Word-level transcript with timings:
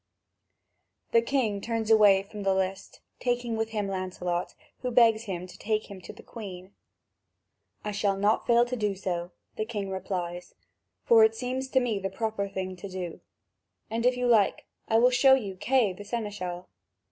The 1.11 1.21
king 1.21 1.61
turns 1.61 1.91
away 1.91 2.23
from 2.23 2.41
the 2.41 2.55
list, 2.55 3.01
taking 3.19 3.55
with 3.55 3.69
him 3.69 3.87
Lancelot, 3.87 4.55
who 4.79 4.89
begs 4.89 5.25
him 5.25 5.45
to 5.45 5.55
take 5.59 5.91
him 5.91 6.01
to 6.01 6.11
the 6.11 6.23
Queen. 6.23 6.73
"I 7.85 7.91
shall 7.91 8.17
not 8.17 8.47
fail 8.47 8.65
to 8.65 8.75
do 8.75 8.95
so," 8.95 9.29
the 9.57 9.65
king 9.65 9.91
replies; 9.91 10.55
"for 11.03 11.23
it 11.23 11.35
seems 11.35 11.67
to 11.67 11.79
me 11.79 11.99
the 11.99 12.09
proper 12.09 12.49
thing 12.49 12.75
to 12.77 12.89
do. 12.89 13.21
And 13.91 14.03
if 14.03 14.17
you 14.17 14.25
like, 14.25 14.65
I 14.87 14.97
will 14.97 15.11
show 15.11 15.35
you 15.35 15.55
Kay 15.55 15.93
the 15.93 16.03
seneschal." 16.03 16.67